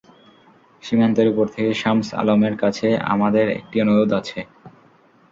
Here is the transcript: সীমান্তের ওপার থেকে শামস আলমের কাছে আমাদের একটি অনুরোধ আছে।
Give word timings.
সীমান্তের 0.83 1.27
ওপার 1.31 1.47
থেকে 1.55 1.71
শামস 1.73 2.07
আলমের 2.21 2.55
কাছে 2.63 2.87
আমাদের 3.13 3.45
একটি 3.59 3.75
অনুরোধ 3.83 4.11
আছে। 4.19 4.39